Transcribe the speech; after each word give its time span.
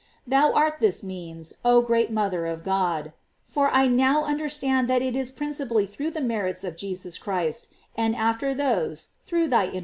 Thou 0.25 0.51
art 0.51 0.79
this 0.79 1.03
means, 1.03 1.53
oh 1.63 1.83
great 1.83 2.09
mother 2.09 2.47
of 2.47 2.63
God, 2.63 3.13
for 3.43 3.69
I 3.69 3.85
now 3.85 4.23
understand 4.23 4.87
that 4.89 5.03
it 5.03 5.15
is 5.15 5.31
principally 5.31 5.85
through 5.85 6.09
the 6.09 6.21
merits 6.21 6.63
of 6.63 6.75
Jesus 6.75 7.19
Christ, 7.19 7.67
and 7.95 8.15
after 8.15 8.51
those, 8.55 9.09
through 9.27 9.49
thyjnt. 9.49 9.79